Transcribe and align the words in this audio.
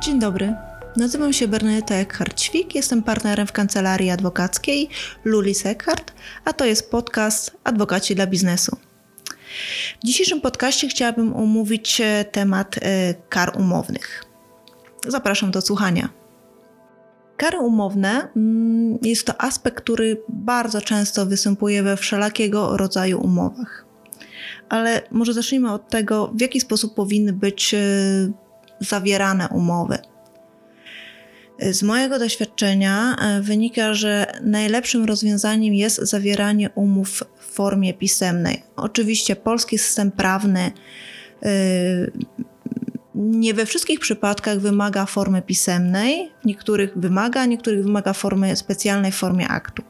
Dzień 0.00 0.18
dobry. 0.18 0.54
Nazywam 0.96 1.32
się 1.32 1.48
Bernadetta 1.48 1.94
Eckhart-Ćwik, 1.94 2.74
jestem 2.74 3.02
partnerem 3.02 3.46
w 3.46 3.52
kancelarii 3.52 4.10
adwokackiej 4.10 4.88
Lulis 5.24 5.66
Eckhart, 5.66 6.12
a 6.44 6.52
to 6.52 6.64
jest 6.64 6.90
podcast 6.90 7.56
Adwokaci 7.64 8.14
dla 8.14 8.26
biznesu. 8.26 8.76
W 10.02 10.06
dzisiejszym 10.06 10.40
podcaście 10.40 10.88
chciałabym 10.88 11.36
omówić 11.36 12.00
e, 12.00 12.24
temat 12.24 12.76
e, 12.78 13.14
kar 13.28 13.52
umownych. 13.58 14.24
Zapraszam 15.08 15.50
do 15.50 15.60
słuchania. 15.60 16.08
Kary 17.36 17.58
umowne 17.58 18.28
mm, 18.36 18.98
jest 19.02 19.26
to 19.26 19.42
aspekt, 19.42 19.76
który 19.76 20.22
bardzo 20.28 20.80
często 20.80 21.26
występuje 21.26 21.82
we 21.82 21.96
wszelakiego 21.96 22.76
rodzaju 22.76 23.20
umowach. 23.20 23.86
Ale 24.68 25.02
może 25.10 25.32
zacznijmy 25.34 25.72
od 25.72 25.88
tego, 25.88 26.32
w 26.34 26.40
jaki 26.40 26.60
sposób 26.60 26.94
powinny 26.94 27.32
być 27.32 27.74
e, 27.74 27.78
zawierane 28.80 29.48
umowy. 29.48 29.98
Z 31.60 31.82
mojego 31.82 32.18
doświadczenia 32.18 33.16
e, 33.16 33.40
wynika, 33.40 33.94
że 33.94 34.26
najlepszym 34.42 35.04
rozwiązaniem 35.04 35.74
jest 35.74 35.96
zawieranie 35.96 36.70
umów 36.70 37.22
w 37.38 37.44
formie 37.44 37.94
pisemnej. 37.94 38.62
Oczywiście 38.76 39.36
polski 39.36 39.78
system 39.78 40.10
prawny 40.10 40.72
e, 41.42 41.50
nie 43.14 43.54
we 43.54 43.66
wszystkich 43.66 44.00
przypadkach 44.00 44.60
wymaga 44.60 45.06
formy 45.06 45.42
pisemnej, 45.42 46.32
niektórych 46.44 46.98
wymaga, 46.98 47.46
niektórych 47.46 47.84
wymaga 47.84 48.12
formy 48.12 48.56
specjalnej 48.56 49.12
w 49.12 49.16
formie 49.16 49.48
aktu. 49.48 49.82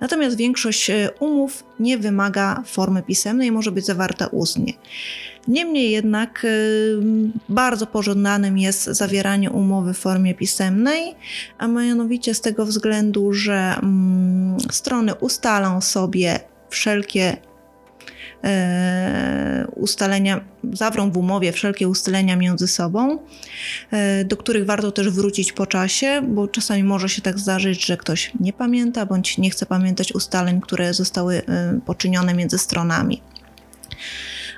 Natomiast 0.00 0.36
większość 0.36 0.90
e, 0.90 1.10
umów 1.20 1.64
nie 1.80 1.98
wymaga 1.98 2.62
formy 2.66 3.02
pisemnej, 3.02 3.52
może 3.52 3.72
być 3.72 3.86
zawarta 3.86 4.26
ustnie. 4.26 4.72
Niemniej 5.48 5.90
jednak 5.90 6.44
y, 6.44 6.98
bardzo 7.48 7.86
pożądanym 7.86 8.58
jest 8.58 8.84
zawieranie 8.84 9.50
umowy 9.50 9.94
w 9.94 9.98
formie 9.98 10.34
pisemnej, 10.34 11.14
a 11.58 11.66
mianowicie 11.66 12.34
z 12.34 12.40
tego 12.40 12.66
względu, 12.66 13.32
że 13.32 13.74
mm, 13.82 14.60
strony 14.70 15.14
ustalą 15.14 15.80
sobie 15.80 16.40
wszelkie 16.70 17.22
e, 17.22 17.49
ustalenia, 19.80 20.40
zawrą 20.72 21.10
w 21.10 21.16
umowie 21.16 21.52
wszelkie 21.52 21.88
ustalenia 21.88 22.36
między 22.36 22.68
sobą, 22.68 23.18
e, 23.90 24.24
do 24.24 24.36
których 24.36 24.66
warto 24.66 24.92
też 24.92 25.10
wrócić 25.10 25.52
po 25.52 25.66
czasie, 25.66 26.22
bo 26.28 26.48
czasami 26.48 26.84
może 26.84 27.08
się 27.08 27.22
tak 27.22 27.38
zdarzyć, 27.38 27.86
że 27.86 27.96
ktoś 27.96 28.32
nie 28.40 28.52
pamięta 28.52 29.06
bądź 29.06 29.38
nie 29.38 29.50
chce 29.50 29.66
pamiętać 29.66 30.12
ustaleń, 30.12 30.60
które 30.60 30.94
zostały 30.94 31.36
e, 31.36 31.80
poczynione 31.86 32.34
między 32.34 32.58
stronami. 32.58 33.22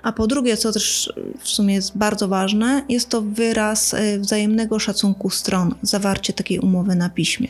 A 0.02 0.12
po 0.12 0.26
drugie, 0.26 0.56
co 0.56 0.72
też 0.72 1.12
w 1.38 1.48
sumie 1.48 1.74
jest 1.74 1.98
bardzo 1.98 2.28
ważne, 2.28 2.84
jest 2.88 3.08
to 3.08 3.22
wyraz 3.22 3.94
e, 3.94 4.18
wzajemnego 4.18 4.78
szacunku 4.78 5.30
stron, 5.30 5.74
zawarcie 5.82 6.32
takiej 6.32 6.58
umowy 6.58 6.96
na 6.96 7.10
piśmie. 7.10 7.48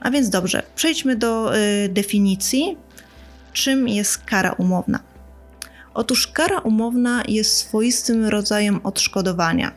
A 0.00 0.10
więc 0.10 0.28
dobrze, 0.30 0.62
przejdźmy 0.76 1.16
do 1.16 1.52
definicji. 1.88 2.76
Czym 3.54 3.88
jest 3.88 4.24
kara 4.24 4.52
umowna? 4.52 5.00
Otóż 5.94 6.26
kara 6.26 6.58
umowna 6.58 7.22
jest 7.28 7.56
swoistym 7.56 8.24
rodzajem 8.24 8.80
odszkodowania. 8.84 9.72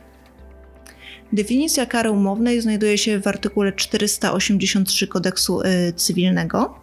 Definicja 1.34 1.86
kary 1.86 2.12
umownej 2.12 2.62
znajduje 2.62 2.98
się 2.98 3.20
w 3.20 3.28
artykule 3.28 3.74
483 3.74 5.08
kodeksu 5.08 5.62
y, 5.62 5.94
cywilnego. 5.96 6.80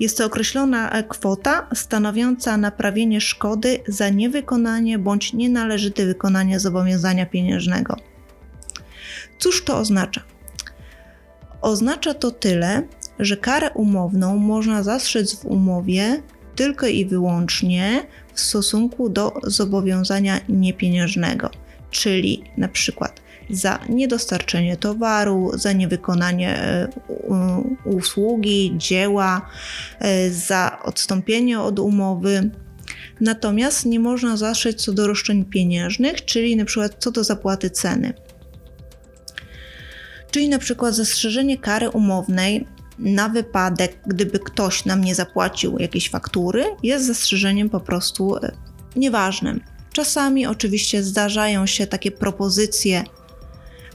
Jest 0.00 0.18
to 0.18 0.26
określona 0.26 0.90
e, 0.90 1.04
kwota 1.04 1.68
stanowiąca 1.74 2.56
naprawienie 2.56 3.20
szkody 3.20 3.80
za 3.88 4.08
niewykonanie 4.08 4.98
bądź 4.98 5.32
nienależyte 5.32 6.06
wykonanie 6.06 6.60
zobowiązania 6.60 7.26
pieniężnego. 7.26 7.96
Cóż 9.38 9.64
to 9.64 9.78
oznacza? 9.78 10.22
Oznacza 11.62 12.14
to 12.14 12.30
tyle, 12.30 12.82
że 13.20 13.36
karę 13.36 13.70
umowną 13.70 14.36
można 14.36 14.82
zastrzec 14.82 15.34
w 15.34 15.44
umowie 15.44 16.22
tylko 16.54 16.86
i 16.86 17.06
wyłącznie 17.06 18.06
w 18.34 18.40
stosunku 18.40 19.08
do 19.08 19.32
zobowiązania 19.42 20.40
niepieniężnego, 20.48 21.50
czyli 21.90 22.44
na 22.56 22.68
przykład 22.68 23.20
za 23.50 23.78
niedostarczenie 23.88 24.76
towaru, 24.76 25.50
za 25.54 25.72
niewykonanie 25.72 26.56
e, 26.56 26.88
usługi, 27.84 28.74
dzieła, 28.76 29.50
e, 29.98 30.30
za 30.30 30.78
odstąpienie 30.82 31.60
od 31.60 31.78
umowy. 31.78 32.50
Natomiast 33.20 33.86
nie 33.86 34.00
można 34.00 34.36
zaszyć 34.36 34.82
co 34.82 34.92
do 34.92 35.06
roszczeń 35.06 35.44
pieniężnych, 35.44 36.24
czyli 36.24 36.56
na 36.56 36.64
przykład 36.64 36.96
co 36.98 37.10
do 37.10 37.24
zapłaty 37.24 37.70
ceny. 37.70 38.12
Czyli 40.30 40.48
na 40.48 40.58
przykład 40.58 40.94
zastrzeżenie 40.94 41.58
kary 41.58 41.90
umownej 41.90 42.66
na 43.00 43.28
wypadek, 43.28 43.98
gdyby 44.06 44.38
ktoś 44.38 44.84
nam 44.84 45.04
nie 45.04 45.14
zapłacił 45.14 45.78
jakiejś 45.78 46.10
faktury, 46.10 46.64
jest 46.82 47.06
zastrzeżeniem 47.06 47.70
po 47.70 47.80
prostu 47.80 48.36
e, 48.36 48.52
nieważnym. 48.96 49.60
Czasami 49.92 50.46
oczywiście 50.46 51.02
zdarzają 51.02 51.66
się 51.66 51.86
takie 51.86 52.10
propozycje 52.10 53.04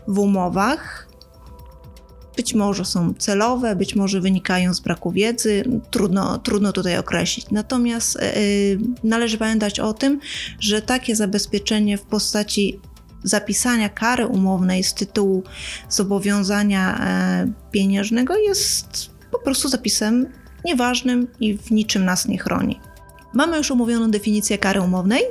w 0.07 0.19
umowach. 0.19 1.07
Być 2.37 2.53
może 2.53 2.85
są 2.85 3.13
celowe, 3.13 3.75
być 3.75 3.95
może 3.95 4.21
wynikają 4.21 4.73
z 4.73 4.79
braku 4.79 5.11
wiedzy, 5.11 5.63
trudno, 5.91 6.37
trudno 6.37 6.71
tutaj 6.71 6.97
określić. 6.97 7.45
Natomiast 7.51 8.15
yy, 8.15 8.79
należy 9.03 9.37
pamiętać 9.37 9.79
o 9.79 9.93
tym, 9.93 10.19
że 10.59 10.81
takie 10.81 11.15
zabezpieczenie 11.15 11.97
w 11.97 12.01
postaci 12.01 12.79
zapisania 13.25 13.89
kary 13.89 14.27
umownej 14.27 14.83
z 14.83 14.93
tytułu 14.93 15.43
zobowiązania 15.89 16.99
e, 16.99 17.51
pieniężnego 17.71 18.37
jest 18.37 19.09
po 19.31 19.39
prostu 19.39 19.69
zapisem 19.69 20.25
nieważnym 20.65 21.27
i 21.39 21.57
w 21.57 21.71
niczym 21.71 22.05
nas 22.05 22.27
nie 22.27 22.37
chroni. 22.37 22.79
Mamy 23.33 23.57
już 23.57 23.71
omówioną 23.71 24.11
definicję 24.11 24.57
kary 24.57 24.81
umownej. 24.81 25.21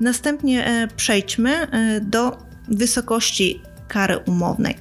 Następnie 0.00 0.66
e, 0.66 0.88
przejdźmy 0.96 1.50
e, 1.50 2.00
do 2.00 2.38
wysokości 2.68 3.62
kary 3.88 4.18
umownej. 4.18 4.74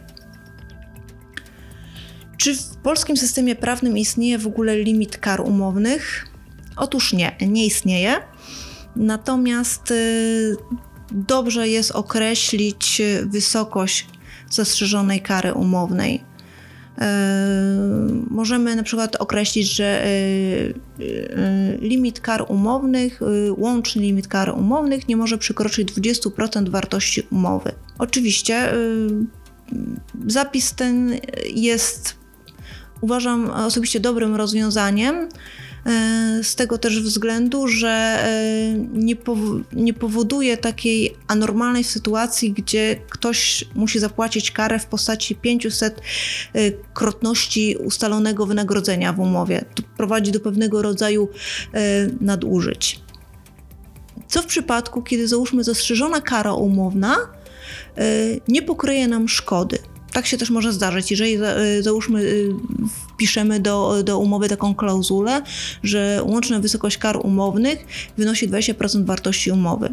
Czy 2.38 2.56
w 2.56 2.76
polskim 2.84 3.18
systemie 3.18 3.56
prawnym 3.56 3.98
istnieje 3.98 4.38
w 4.38 4.48
ogóle 4.48 4.78
limit 4.78 5.18
kar 5.18 5.42
umownych? 5.42 6.28
Otóż 6.76 7.14
nie, 7.14 7.36
nie 7.42 7.66
istnieje. 7.66 8.16
Natomiast 8.96 9.94
dobrze 11.12 11.70
jest 11.70 11.92
określić 11.92 13.02
wysokość 13.26 14.08
zastrzeżonej 14.50 15.22
kary 15.22 15.54
umownej. 15.54 16.16
Y, 16.16 17.02
możemy 18.30 18.76
na 18.76 18.84
przykład 18.84 19.16
określić, 19.16 19.76
że 19.76 20.06
y, 20.06 20.74
limit 21.82 22.20
kar 22.20 22.46
umownych, 22.48 23.20
łączny 23.58 24.02
limit 24.02 24.28
kar 24.28 24.50
umownych 24.50 25.08
nie 25.08 25.18
może 25.18 25.38
przekroczyć 25.38 25.94
20% 25.94 26.70
wartości 26.70 27.28
umowy. 27.32 27.72
Oczywiście 28.00 28.74
zapis 30.28 30.74
ten 30.74 31.16
jest, 31.54 32.16
uważam 33.02 33.50
osobiście 33.50 34.00
dobrym 34.00 34.36
rozwiązaniem. 34.36 35.30
Y, 35.88 36.44
z 36.44 36.56
tego 36.56 36.78
też 36.78 37.02
względu, 37.02 37.68
że 37.68 38.26
y, 38.74 38.88
nie, 38.94 39.16
pow- 39.16 39.64
nie 39.74 39.94
powoduje 39.94 40.58
takiej 40.58 41.16
anormalnej 41.28 41.84
sytuacji, 41.84 42.52
gdzie 42.52 42.96
ktoś 43.10 43.66
musi 43.76 44.00
zapłacić 44.00 44.52
karę 44.52 44.80
w 44.80 44.86
postaci 44.86 45.36
500 45.36 46.02
krotności 46.94 47.76
ustalonego 47.76 48.46
wynagrodzenia 48.46 49.14
w 49.14 49.20
umowie. 49.20 49.66
To 49.76 49.84
prowadzi 49.98 50.32
do 50.32 50.40
pewnego 50.40 50.82
rodzaju 50.82 51.30
nadużyć. 52.22 53.00
Co 54.28 54.42
w 54.42 54.46
przypadku, 54.46 55.02
kiedy 55.02 55.28
załóżmy 55.28 55.64
zastrzeżona 55.64 56.22
kara 56.22 56.54
umowna 56.54 57.18
nie 58.48 58.62
pokryje 58.62 59.08
nam 59.08 59.28
szkody. 59.28 59.80
Tak 60.12 60.28
się 60.28 60.38
też 60.38 60.50
może 60.50 60.74
zdarzyć, 60.74 61.12
jeżeli 61.12 61.38
y, 61.78 61.84
załóżmy 61.84 62.22
y, 62.22 62.54
wpiszemy 63.14 63.60
do, 63.60 64.04
do 64.04 64.20
umowy 64.20 64.50
taką 64.50 64.76
klauzulę, 64.76 65.42
że 65.84 66.22
łączna 66.26 66.60
wysokość 66.60 66.98
kar 66.98 67.18
umownych 67.24 67.86
wynosi 68.18 68.50
20% 68.50 69.06
wartości 69.06 69.52
umowy. 69.52 69.90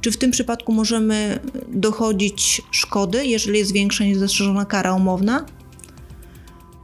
Czy 0.00 0.10
w 0.10 0.16
tym 0.16 0.30
przypadku 0.30 0.72
możemy 0.72 1.38
dochodzić 1.68 2.62
szkody, 2.70 3.26
jeżeli 3.26 3.58
jest 3.58 3.72
większa 3.72 4.04
niż 4.04 4.18
zastrzeżona 4.18 4.64
kara 4.64 4.94
umowna? 4.94 5.46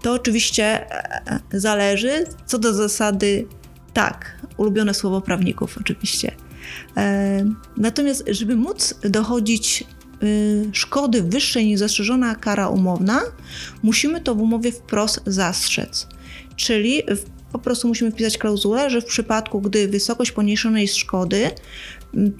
To 0.03 0.13
oczywiście 0.13 0.65
e, 0.65 1.41
e, 1.53 1.61
zależy. 1.61 2.25
Co 2.47 2.59
do 2.59 2.75
zasady, 2.75 3.47
tak, 3.93 4.41
ulubione 4.57 4.95
słowo 4.95 5.21
prawników, 5.21 5.79
oczywiście. 5.81 6.35
E, 6.97 7.45
natomiast, 7.77 8.25
żeby 8.29 8.57
móc 8.57 8.95
dochodzić 9.03 9.85
szkody 10.73 11.23
wyższej 11.23 11.67
niż 11.67 11.79
zastrzeżona 11.79 12.35
kara 12.35 12.69
umowna, 12.69 13.21
musimy 13.83 14.21
to 14.21 14.35
w 14.35 14.41
umowie 14.41 14.73
wprost 14.73 15.21
zastrzec. 15.27 16.07
Czyli 16.57 17.03
po 17.53 17.59
prostu 17.59 17.89
musimy 17.89 18.11
wpisać 18.11 18.39
klauzulę, 18.39 18.91
że 18.91 19.01
w 19.01 19.05
przypadku, 19.05 19.61
gdy 19.61 19.89
wysokość 19.89 20.33
poniesionyej 20.33 20.89
szkody 20.89 21.51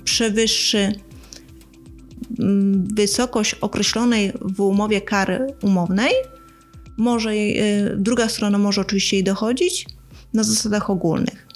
przewyższy 0.05 0.93
wysokość 2.95 3.55
określonej 3.55 4.33
w 4.41 4.61
umowie 4.61 5.01
kary 5.01 5.47
umownej 5.63 6.13
może, 6.97 7.31
y, 7.33 7.97
druga 7.97 8.29
strona 8.29 8.59
może 8.59 8.81
oczywiście 8.81 9.17
jej 9.17 9.25
dochodzić 9.25 9.87
na 10.35 10.43
zasadach 10.43 10.91
ogólnych. 10.91 11.47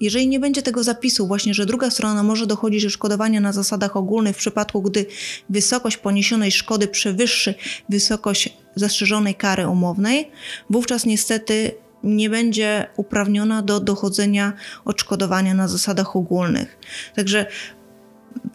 Jeżeli 0.00 0.28
nie 0.28 0.40
będzie 0.40 0.62
tego 0.62 0.84
zapisu, 0.84 1.26
właśnie, 1.26 1.54
że 1.54 1.66
druga 1.66 1.90
strona 1.90 2.22
może 2.22 2.46
dochodzić 2.46 2.82
do 2.84 2.90
szkodowania 2.90 3.40
na 3.40 3.52
zasadach 3.52 3.96
ogólnych 3.96 4.36
w 4.36 4.38
przypadku, 4.38 4.82
gdy 4.82 5.06
wysokość 5.48 5.96
poniesionej 5.96 6.52
szkody 6.52 6.88
przewyższy 6.88 7.54
wysokość 7.88 8.56
zastrzeżonej 8.74 9.34
kary 9.34 9.68
umownej, 9.68 10.30
wówczas 10.70 11.06
niestety 11.06 11.72
nie 12.04 12.30
będzie 12.30 12.86
uprawniona 12.96 13.62
do 13.62 13.80
dochodzenia 13.80 14.52
odszkodowania 14.84 15.54
na 15.54 15.68
zasadach 15.68 16.16
ogólnych. 16.16 16.78
Także 17.16 17.46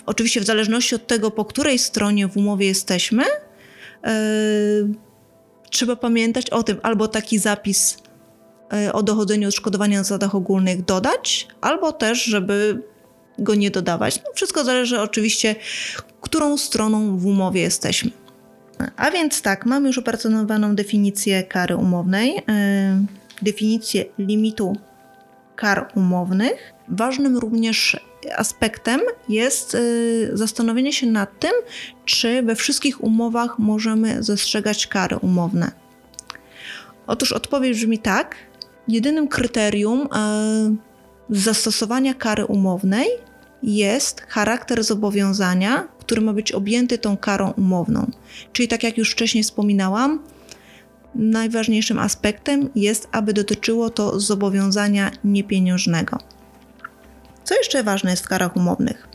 oczywiście 0.06 0.42
w 0.42 0.46
zależności 0.46 0.96
od 0.96 1.08
tego, 1.08 1.32
po 1.32 1.46
której 1.46 1.80
stronie 1.80 2.28
w 2.28 2.38
umowie 2.38 2.68
jesteśmy, 2.68 3.24
yy, 3.24 4.12
trzeba 5.70 5.96
pamiętać 5.96 6.50
o 6.50 6.64
tym, 6.64 6.80
albo 6.84 7.08
taki 7.08 7.40
zapis 7.40 7.98
o 8.94 9.04
dochodzeniu 9.04 9.48
odszkodowania 9.48 9.98
na 9.98 10.04
zasadach 10.04 10.36
ogólnych 10.36 10.86
dodać, 10.86 11.48
albo 11.62 11.92
też, 11.92 12.24
żeby 12.24 12.82
go 13.40 13.56
nie 13.56 13.72
dodawać. 13.72 14.22
No, 14.26 14.32
wszystko 14.36 14.64
zależy 14.64 15.02
oczywiście, 15.02 15.56
którą 16.22 16.58
stroną 16.58 17.18
w 17.18 17.26
umowie 17.26 17.62
jesteśmy. 17.62 18.12
A 18.96 19.12
więc 19.12 19.42
tak, 19.42 19.66
mamy 19.66 19.88
już 19.88 19.98
opracowaną 19.98 20.76
definicję 20.76 21.44
kary 21.44 21.76
umownej, 21.76 22.38
e, 22.50 23.06
definicję 23.42 24.06
limitu 24.18 24.78
kar 25.56 25.92
umownych. 25.96 26.74
Ważnym 26.88 27.38
również 27.38 27.98
aspektem 28.36 29.02
jest 29.30 29.76
e, 29.76 29.80
zastanowienie 30.38 30.94
się 30.94 31.08
nad 31.08 31.40
tym, 31.40 31.52
czy 32.06 32.44
we 32.44 32.56
wszystkich 32.56 33.04
umowach 33.04 33.60
możemy 33.60 34.24
zastrzegać 34.24 34.88
kary 34.88 35.18
umowne. 35.18 35.72
Otóż 37.08 37.32
odpowiedź 37.32 37.78
brzmi 37.78 38.00
tak, 38.00 38.36
Jedynym 38.88 39.28
kryterium 39.28 40.08
e, 40.16 40.76
zastosowania 41.30 42.14
kary 42.14 42.46
umownej 42.46 43.08
jest 43.64 44.22
charakter 44.22 44.84
zobowiązania, 44.84 45.88
który 46.00 46.22
ma 46.22 46.34
być 46.34 46.52
objęty 46.52 46.98
tą 46.98 47.18
karą 47.18 47.52
umowną. 47.52 48.12
Czyli, 48.54 48.68
tak 48.68 48.84
jak 48.84 48.98
już 48.98 49.12
wcześniej 49.12 49.44
wspominałam, 49.44 50.20
najważniejszym 51.16 52.00
aspektem 52.00 52.70
jest, 52.76 53.08
aby 53.12 53.34
dotyczyło 53.34 53.90
to 53.90 54.20
zobowiązania 54.20 55.12
niepieniężnego. 55.24 56.18
Co 57.44 57.56
jeszcze 57.56 57.84
ważne 57.84 58.12
jest 58.12 58.24
w 58.24 58.28
karach 58.28 58.56
umownych? 58.56 59.08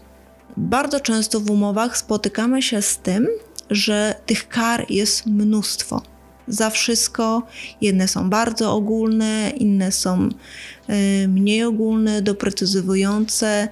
Bardzo 0.57 1.01
często 1.01 1.41
w 1.41 1.51
umowach 1.51 1.99
spotykamy 1.99 2.63
się 2.63 2.83
z 2.83 2.99
tym, 2.99 3.29
że 3.71 4.15
tych 4.27 4.49
kar 4.49 4.87
jest 4.91 5.27
mnóstwo 5.27 6.03
za 6.49 6.71
wszystko. 6.71 7.43
Jedne 7.81 8.09
są 8.09 8.31
bardzo 8.31 8.75
ogólne, 8.75 9.53
inne 9.57 9.93
są 9.93 10.29
y, 10.29 11.29
mniej 11.29 11.65
ogólne, 11.65 12.23
doprecyzowujące. 12.23 13.69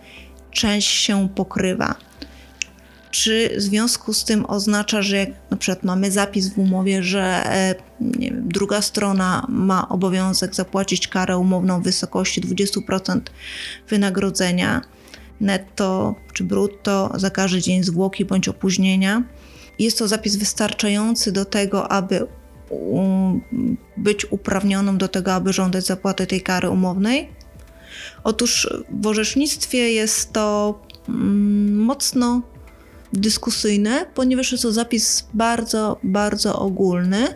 Część 0.51 0.89
się 0.89 1.29
pokrywa. 1.35 1.95
Czy 3.11 3.51
w 3.57 3.63
związku 3.63 4.13
z 4.13 4.25
tym 4.25 4.47
oznacza, 4.47 5.03
że 5.03 5.17
jak 5.17 5.29
na 5.51 5.57
przykład 5.57 5.85
mamy 5.85 6.11
zapis 6.11 6.49
w 6.49 6.59
umowie, 6.59 7.03
że 7.03 7.23
e, 7.23 7.75
wiem, 8.01 8.49
druga 8.49 8.83
strona 8.83 9.47
ma 9.49 9.89
obowiązek 9.89 10.55
zapłacić 10.55 11.09
karę 11.09 11.39
umowną 11.39 11.81
w 11.81 11.85
wysokości 11.85 12.41
20% 12.41 13.21
wynagrodzenia 13.89 14.81
netto 15.41 16.15
czy 16.33 16.45
brutto 16.45 17.13
za 17.15 17.31
każdy 17.31 17.63
dzień 17.63 17.85
zwłoki 17.85 18.25
bądź 18.25 18.49
opóźnienia? 18.49 19.23
Jest 19.79 19.99
to 19.99 20.09
zapis 20.09 20.37
wystarczający 20.37 21.33
do 21.33 21.45
tego, 21.45 21.93
aby 21.93 22.27
być 23.97 24.33
uprawnioną 24.33 24.99
do 24.99 25.09
tego, 25.09 25.35
aby 25.35 25.53
żądać 25.53 25.87
zapłaty 25.87 26.27
tej 26.27 26.41
kary 26.41 26.71
umownej? 26.71 27.29
Otóż 28.25 28.69
w 28.91 29.07
orzecznictwie 29.07 29.93
jest 29.93 30.33
to 30.33 30.81
mm, 31.09 31.77
mocno 31.77 32.43
dyskusyjne, 33.13 34.07
ponieważ 34.15 34.53
jest 34.53 34.63
to 34.63 34.73
zapis 34.73 35.29
bardzo, 35.35 35.99
bardzo 36.03 36.59
ogólny. 36.59 37.35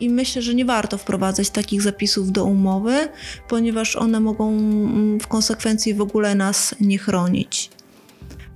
I 0.00 0.10
myślę, 0.10 0.42
że 0.42 0.54
nie 0.54 0.64
warto 0.64 0.98
wprowadzać 0.98 1.50
takich 1.50 1.82
zapisów 1.82 2.32
do 2.32 2.44
umowy, 2.44 3.08
ponieważ 3.48 3.96
one 3.96 4.20
mogą 4.20 4.48
mm, 4.48 5.20
w 5.20 5.26
konsekwencji 5.26 5.94
w 5.94 6.00
ogóle 6.00 6.34
nas 6.34 6.74
nie 6.80 6.98
chronić. 6.98 7.70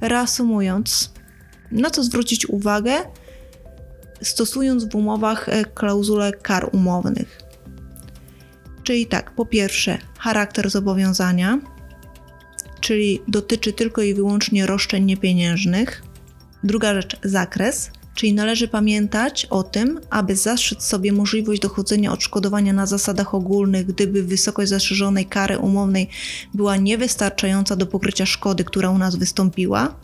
Reasumując, 0.00 1.13
na 1.74 1.90
co 1.90 2.04
zwrócić 2.04 2.48
uwagę, 2.48 2.92
stosując 4.22 4.84
w 4.84 4.94
umowach 4.94 5.48
e, 5.48 5.64
klauzulę 5.64 6.32
kar 6.32 6.70
umownych. 6.72 7.40
Czyli 8.82 9.06
tak, 9.06 9.34
po 9.34 9.46
pierwsze, 9.46 9.98
charakter 10.18 10.70
zobowiązania, 10.70 11.60
czyli 12.80 13.22
dotyczy 13.28 13.72
tylko 13.72 14.02
i 14.02 14.14
wyłącznie 14.14 14.66
roszczeń 14.66 15.04
niepieniężnych. 15.04 16.02
Druga 16.64 16.94
rzecz, 16.94 17.16
zakres, 17.24 17.90
Czyli 18.14 18.34
należy 18.34 18.68
pamiętać 18.68 19.46
o 19.50 19.62
tym, 19.62 20.00
aby 20.10 20.36
zastrzec 20.36 20.82
sobie 20.82 21.12
możliwość 21.12 21.60
dochodzenia 21.60 22.12
odszkodowania 22.12 22.72
na 22.72 22.86
zasadach 22.86 23.34
ogólnych, 23.34 23.86
gdyby 23.86 24.22
wysokość 24.22 24.68
zastrzeżonej 24.68 25.26
kary 25.26 25.58
umownej 25.58 26.08
była 26.54 26.76
niewystarczająca 26.76 27.76
do 27.76 27.86
pokrycia 27.86 28.26
szkody, 28.26 28.64
która 28.64 28.90
u 28.90 28.98
nas 28.98 29.16
wystąpiła, 29.16 29.94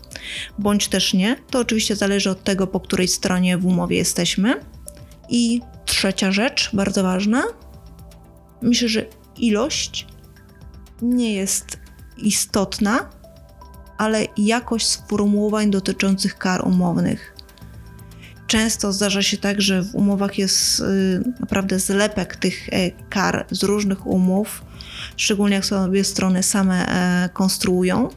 bądź 0.59 0.89
też 0.89 1.15
nie. 1.15 1.37
To 1.51 1.59
oczywiście 1.59 1.97
zależy 1.97 2.31
od 2.31 2.45
tego, 2.45 2.67
po 2.67 2.81
której 2.81 3.09
stronie 3.09 3.59
w 3.59 3.67
umowie 3.67 3.97
jesteśmy. 3.97 4.61
I 5.29 5.61
trzecia 5.85 6.33
rzecz, 6.33 6.71
bardzo 6.73 7.03
ważna. 7.03 7.43
Myślę, 8.63 8.89
że 8.89 9.07
ilość 9.37 10.07
nie 11.03 11.35
jest 11.35 11.79
istotna, 12.19 13.11
ale 13.99 14.27
jakość 14.37 14.87
sformułowań 14.87 15.71
dotyczących 15.71 16.39
kar 16.39 16.67
umownych. 16.67 17.35
Często 18.47 18.93
zdarza 18.93 19.23
się 19.23 19.37
tak, 19.37 19.61
że 19.61 19.83
w 19.83 19.95
umowach 19.95 20.39
jest 20.39 20.81
y, 20.81 20.85
naprawdę 21.41 21.79
zlepek 21.79 22.37
tych 22.37 22.69
e, 22.69 22.91
kar 22.91 23.47
z 23.51 23.63
różnych 23.63 24.07
umów, 24.07 24.65
szczególnie 25.17 25.55
jak 25.55 25.65
sobie 25.65 26.05
strony 26.05 26.43
same 26.43 26.87
e, 26.89 27.29
konstruują. 27.29 28.09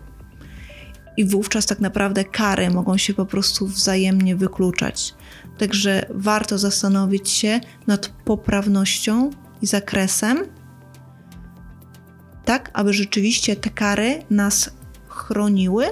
I 1.18 1.26
wówczas 1.26 1.66
tak 1.66 1.80
naprawdę 1.80 2.24
kary 2.24 2.70
mogą 2.70 2.98
się 2.98 3.14
po 3.14 3.26
prostu 3.26 3.68
wzajemnie 3.68 4.36
wykluczać. 4.36 5.14
Także 5.58 6.06
warto 6.10 6.58
zastanowić 6.58 7.30
się 7.30 7.60
nad 7.88 8.08
poprawnością 8.08 9.30
i 9.62 9.68
zakresem, 9.68 10.38
tak 12.46 12.70
aby 12.74 12.94
rzeczywiście 12.94 13.56
te 13.56 13.70
kary 13.70 14.24
nas 14.30 14.70
chroniły 15.08 15.86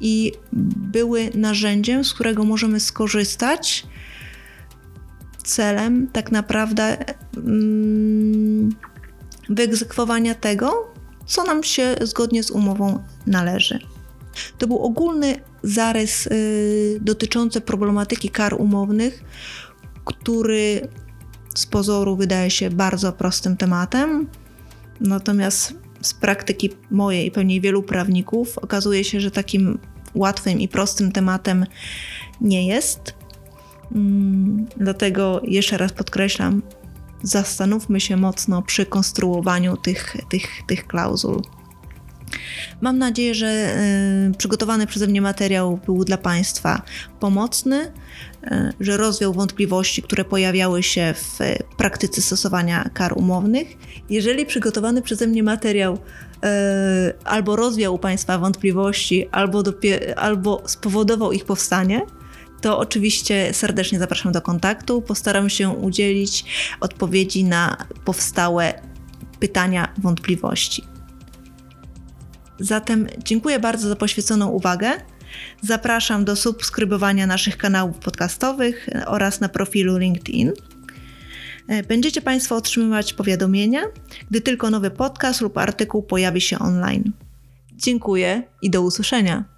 i 0.00 0.32
były 0.76 1.30
narzędziem, 1.34 2.04
z 2.04 2.14
którego 2.14 2.44
możemy 2.44 2.80
skorzystać 2.80 3.86
celem 5.44 6.08
tak 6.12 6.32
naprawdę 6.32 6.96
mm, 7.36 8.74
wyegzekwowania 9.48 10.34
tego, 10.34 10.92
co 11.26 11.44
nam 11.44 11.62
się 11.62 11.94
zgodnie 12.00 12.42
z 12.42 12.50
umową 12.50 13.04
należy. 13.26 13.78
To 14.58 14.66
był 14.66 14.78
ogólny 14.78 15.34
zarys 15.62 16.26
y, 16.26 16.98
dotyczący 17.00 17.60
problematyki 17.60 18.28
kar 18.28 18.54
umownych, 18.54 19.24
który 20.04 20.88
z 21.54 21.66
pozoru 21.66 22.16
wydaje 22.16 22.50
się 22.50 22.70
bardzo 22.70 23.12
prostym 23.12 23.56
tematem, 23.56 24.26
natomiast 25.00 25.74
z 26.02 26.14
praktyki 26.14 26.70
mojej 26.90 27.26
i 27.26 27.30
pewnie 27.30 27.60
wielu 27.60 27.82
prawników 27.82 28.58
okazuje 28.58 29.04
się, 29.04 29.20
że 29.20 29.30
takim 29.30 29.78
łatwym 30.14 30.60
i 30.60 30.68
prostym 30.68 31.12
tematem 31.12 31.66
nie 32.40 32.66
jest. 32.66 33.14
Mm, 33.94 34.66
dlatego 34.76 35.40
jeszcze 35.44 35.78
raz 35.78 35.92
podkreślam, 35.92 36.62
zastanówmy 37.22 38.00
się 38.00 38.16
mocno 38.16 38.62
przy 38.62 38.86
konstruowaniu 38.86 39.76
tych, 39.76 40.16
tych, 40.28 40.46
tych 40.66 40.86
klauzul. 40.86 41.42
Mam 42.80 42.98
nadzieję, 42.98 43.34
że 43.34 43.76
y, 44.30 44.36
przygotowany 44.38 44.86
przeze 44.86 45.06
mnie 45.06 45.20
materiał 45.20 45.78
był 45.86 46.04
dla 46.04 46.16
Państwa 46.16 46.82
pomocny, 47.20 47.92
y, 48.44 48.72
że 48.80 48.96
rozwiał 48.96 49.32
wątpliwości, 49.32 50.02
które 50.02 50.24
pojawiały 50.24 50.82
się 50.82 51.14
w 51.16 51.38
praktyce 51.76 52.22
stosowania 52.22 52.90
kar 52.94 53.12
umownych. 53.16 53.68
Jeżeli 54.10 54.46
przygotowany 54.46 55.02
przeze 55.02 55.26
mnie 55.26 55.42
materiał 55.42 55.94
y, 55.94 55.98
albo 57.24 57.56
rozwiał 57.56 57.94
u 57.94 57.98
Państwa 57.98 58.38
wątpliwości, 58.38 59.28
albo, 59.32 59.62
albo 60.16 60.62
spowodował 60.66 61.32
ich 61.32 61.44
powstanie, 61.44 62.00
to 62.60 62.78
oczywiście 62.78 63.54
serdecznie 63.54 63.98
zapraszam 63.98 64.32
do 64.32 64.42
kontaktu. 64.42 65.02
Postaram 65.02 65.50
się 65.50 65.68
udzielić 65.68 66.44
odpowiedzi 66.80 67.44
na 67.44 67.76
powstałe 68.04 68.74
pytania, 69.40 69.88
wątpliwości. 69.98 70.91
Zatem 72.60 73.06
dziękuję 73.24 73.58
bardzo 73.58 73.88
za 73.88 73.96
poświęconą 73.96 74.48
uwagę. 74.48 74.90
Zapraszam 75.62 76.24
do 76.24 76.36
subskrybowania 76.36 77.26
naszych 77.26 77.56
kanałów 77.56 77.98
podcastowych 77.98 78.88
oraz 79.06 79.40
na 79.40 79.48
profilu 79.48 79.98
LinkedIn. 79.98 80.52
Będziecie 81.88 82.22
Państwo 82.22 82.56
otrzymywać 82.56 83.12
powiadomienia, 83.12 83.82
gdy 84.30 84.40
tylko 84.40 84.70
nowy 84.70 84.90
podcast 84.90 85.40
lub 85.40 85.58
artykuł 85.58 86.02
pojawi 86.02 86.40
się 86.40 86.58
online. 86.58 87.12
Dziękuję 87.72 88.42
i 88.62 88.70
do 88.70 88.82
usłyszenia. 88.82 89.51